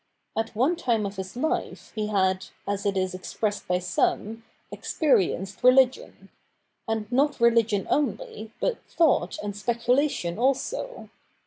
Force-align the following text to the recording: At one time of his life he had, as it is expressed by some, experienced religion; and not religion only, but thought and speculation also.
At 0.35 0.55
one 0.55 0.75
time 0.75 1.05
of 1.05 1.17
his 1.17 1.35
life 1.35 1.91
he 1.93 2.07
had, 2.07 2.47
as 2.67 2.87
it 2.87 2.97
is 2.97 3.13
expressed 3.13 3.67
by 3.67 3.77
some, 3.77 4.43
experienced 4.71 5.63
religion; 5.63 6.29
and 6.87 7.05
not 7.11 7.39
religion 7.39 7.85
only, 7.87 8.51
but 8.59 8.83
thought 8.87 9.37
and 9.43 9.55
speculation 9.55 10.39
also. 10.39 11.11